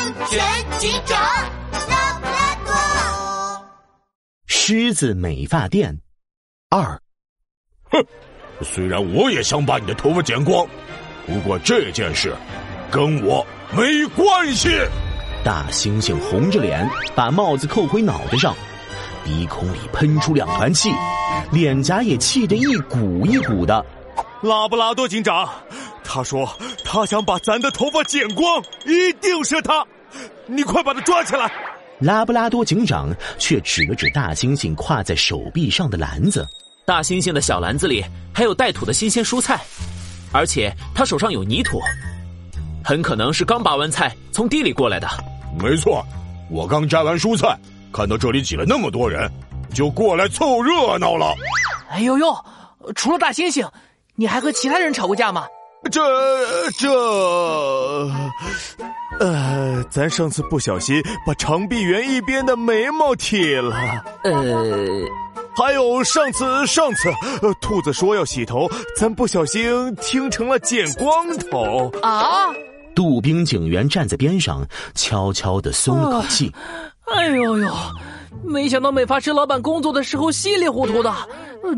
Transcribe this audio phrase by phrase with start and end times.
[0.00, 0.40] 安全
[0.78, 1.20] 警长
[1.90, 3.66] 拉布拉多。
[4.46, 5.94] 狮子美发店
[6.70, 6.98] 二，
[7.90, 8.02] 哼，
[8.62, 10.66] 虽然我也想把你的头发剪光，
[11.26, 12.34] 不过这件事
[12.90, 14.70] 跟我没关系。
[15.44, 18.56] 大猩猩红着脸把帽子扣回脑袋上，
[19.22, 20.90] 鼻孔里喷出两团气，
[21.52, 23.84] 脸颊也气得一鼓一鼓的。
[24.40, 25.46] 拉布拉多警长，
[26.02, 26.50] 他说
[26.92, 29.86] 他想把咱的头发剪光，一定是他，
[30.48, 31.48] 你快把他抓起来！
[32.00, 36.44] 拉布拉多警长却指了指大猩猩挎在手臂上的篮子，
[36.84, 38.04] 大猩猩的小篮子里
[38.34, 39.60] 还有带土的新鲜蔬菜，
[40.32, 41.80] 而且他手上有泥土，
[42.84, 45.08] 很可能是刚拔完菜从地里过来的。
[45.62, 46.04] 没错，
[46.50, 47.56] 我刚摘完蔬菜，
[47.92, 49.30] 看到这里挤了那么多人，
[49.72, 51.36] 就过来凑热闹了。
[51.88, 52.36] 哎呦呦，
[52.96, 53.64] 除了大猩猩。
[54.16, 55.46] 你还和其他人吵过架吗？
[55.90, 56.00] 这
[56.78, 56.88] 这，
[59.18, 63.74] 呃，咱上次不小心把长臂猿一边的眉毛剃了。
[64.24, 64.34] 呃，
[65.56, 67.08] 还有上次上次，
[67.42, 72.52] 呃，兔子说要洗头，咱不小心听成了剪光头啊！
[72.94, 76.52] 杜宾警员站在边上，悄悄的松了口气。
[77.06, 77.72] 哎呦呦，
[78.44, 81.12] 没想到美发师老板工作的时候稀里糊涂的，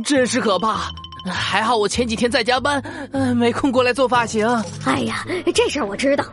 [0.04, 0.90] 真是可怕。
[1.24, 4.46] 还好我前几天在加班，嗯，没空过来做发型。
[4.84, 6.24] 哎呀，这事儿我知道，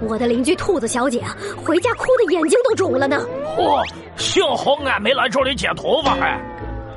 [0.00, 3.26] 我的邻居兔子小姐啊，回家哭的眼睛都肿了呢。
[3.56, 3.82] 嚯，
[4.16, 6.40] 幸好俺没来这里剪头发还。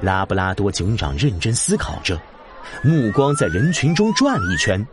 [0.01, 2.19] 拉布拉多警长认真思考着，
[2.83, 4.85] 目光在人群中转了一圈，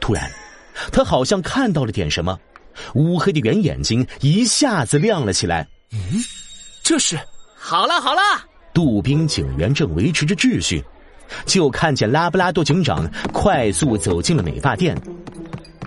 [0.00, 0.30] 突然，
[0.90, 2.38] 他好像看到了点什么，
[2.94, 5.68] 乌黑的圆眼睛一下子亮了起来。
[5.92, 5.98] 嗯，
[6.82, 7.18] 这是
[7.54, 8.20] 好了好了，
[8.72, 10.82] 杜宾警员正维持着秩序。
[11.44, 14.96] 就看见拉布拉多警长快速走进了美发店，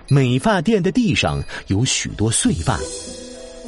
[0.08, 2.78] 美发店的地上有许多碎发，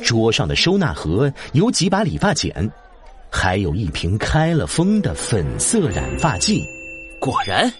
[0.02, 2.70] 桌上的收纳盒有几把理发剪，
[3.30, 6.62] 还有一瓶开了封的粉色染发剂。
[7.20, 7.72] 果然，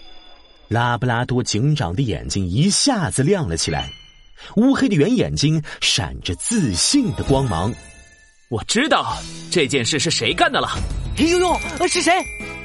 [0.69, 3.89] 拉布拉多警长的眼睛一下子亮了起来，
[4.55, 7.73] 乌黑的圆眼睛闪着自信的光芒。
[8.49, 9.17] 我知道
[9.51, 10.69] 这件事是谁干的了。
[11.17, 12.13] 哎呦呦，是谁？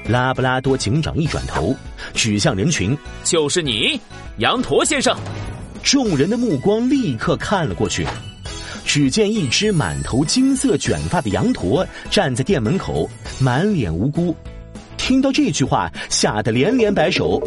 [0.09, 1.77] 拉布拉多警长一转头，
[2.15, 4.01] 指向人群：“就是你，
[4.39, 5.17] 羊驼先生。”
[5.85, 8.07] 众人的目光立刻看了过去，
[8.85, 13.09] 只见一只满头金色卷发的羊驼站在店门口，
[13.39, 14.35] 满脸无辜。
[14.97, 17.41] 听到这句话，吓得连连摆手。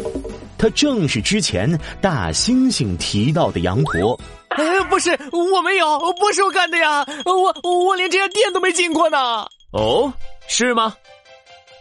[0.56, 4.18] 他正是之前大猩猩提到的羊驼。
[4.50, 7.04] 哎，不是，我没有，不是我干的呀！
[7.24, 9.44] 我我连这家店都没进过呢。
[9.72, 10.12] 哦，
[10.48, 10.94] 是吗？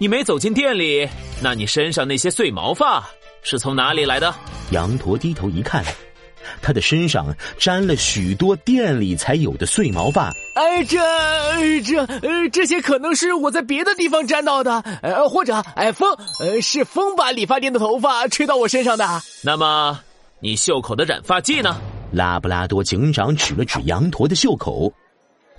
[0.01, 1.07] 你没走进店里，
[1.43, 3.07] 那你身上那些碎毛发
[3.43, 4.33] 是从哪里来的？
[4.71, 5.85] 羊驼低头一看，
[6.59, 10.33] 他的身上沾了许多店里才有的碎毛发。
[10.55, 10.97] 哎，这
[11.83, 19.05] 这呃，这些可能是我在别的地方沾到的，呃，或者哎风呃是风把理发店的头发吹到我身上的。
[19.43, 19.99] 那么，
[20.39, 21.79] 你袖口的染发剂呢？
[22.11, 24.91] 拉布拉多警长指了指羊驼的袖口，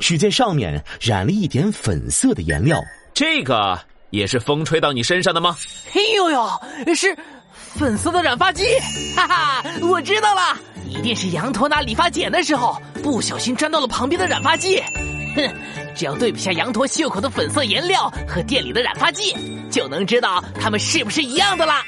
[0.01, 2.83] 只见上面染了一点粉色的颜料。
[3.15, 3.79] 这个。
[4.13, 5.57] 也是风吹到你身上的吗？
[5.91, 6.63] 嘿呦呦，
[6.95, 7.17] 是
[7.55, 8.63] 粉色的染发剂！
[9.17, 10.57] 哈哈，我知道了，
[10.87, 14.79] 一定是羊驼拿理发剪的时候不小心沾到了旁边的染发剂。
[15.35, 15.51] 哼，
[15.97, 19.35] 只要对比下羊驼袖口的粉色颜料和店里的染发剂，
[19.71, 21.83] 就能知道它们是不是一样的啦。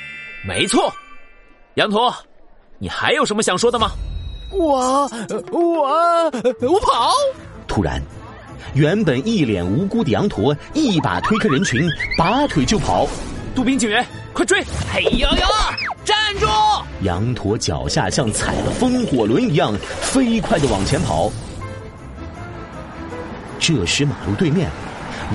[0.48, 0.90] 没错，
[1.74, 2.14] 羊驼，
[2.78, 3.90] 你还有什么想说的吗？
[4.50, 5.06] 我
[5.52, 6.30] 我
[6.62, 7.12] 我跑！
[7.68, 8.00] 突然。
[8.72, 11.86] 原本一脸无辜的羊驼一把推开人群，
[12.16, 13.06] 拔腿就跑。
[13.54, 14.64] 杜宾警员，快追！
[14.92, 15.46] 嘿呦呦，
[16.04, 16.46] 站住！
[17.02, 21.30] 羊驼脚下像踩了风火轮一样飞快的往前跑。
[23.60, 24.68] 这时马路对面，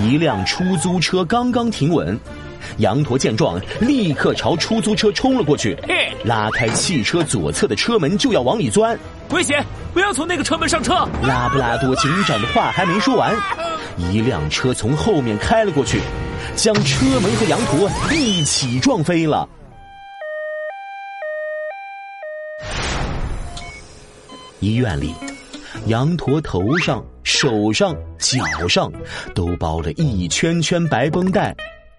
[0.04, 2.20] 一辆出租车刚刚停稳，
[2.78, 5.78] 羊驼见状立刻朝出租车冲了过去，
[6.24, 8.98] 拉开汽车左侧的车门就要往里钻。
[9.32, 9.64] 危险！
[9.94, 10.94] 不要从那个车门上车！
[11.24, 13.36] 拉布拉多警长的话还没说完，
[14.12, 16.00] 一辆车从后面开了过去，
[16.56, 19.48] 将车门和羊驼一起撞飞了。
[24.60, 25.14] 医院里，
[25.86, 28.92] 羊驼头上、手上、脚上
[29.34, 31.56] 都包了一圈圈白绷带，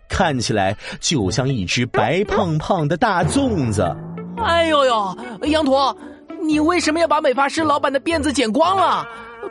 [0.09, 3.97] 看起来就像一只白胖胖的大粽子。
[4.45, 5.97] 哎呦呦，羊驼！
[6.43, 9.07] 你为什么要把美发师老板的辫子剪光了？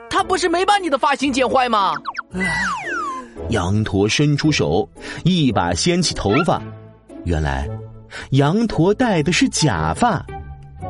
[0.09, 1.93] 他不是没把你的发型剪坏吗？
[3.49, 4.87] 羊驼伸出手，
[5.23, 6.61] 一把掀起头发。
[7.25, 7.67] 原来，
[8.31, 10.25] 羊驼戴的是假发。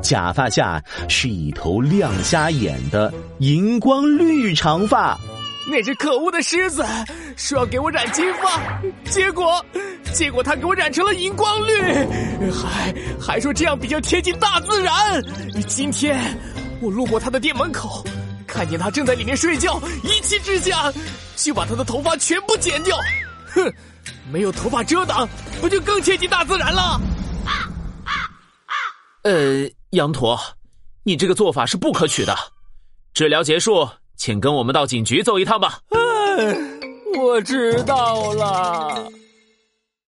[0.02, 5.18] 假发下是一头亮瞎眼的荧光绿长发。
[5.69, 6.86] 那只可恶的狮子
[7.36, 9.63] 说要给我染金发，结果，
[10.13, 14.94] 结果他给我染成了荧光绿，还还说这样比较贴近大自然。
[15.67, 16.19] 今天
[16.81, 18.03] 我路过他的店门口，
[18.45, 20.91] 看见他正在里面睡觉，一气之下
[21.35, 22.97] 就把他的头发全部剪掉。
[23.53, 23.73] 哼，
[24.31, 25.27] 没有头发遮挡，
[25.61, 27.00] 不就更贴近大自然了？
[29.23, 30.39] 呃，羊驼，
[31.03, 32.35] 你这个做法是不可取的。
[33.13, 33.88] 治疗结束。
[34.21, 35.79] 请跟我们到警局走一趟吧。
[35.91, 36.79] 嗯
[37.17, 39.09] 我知道了。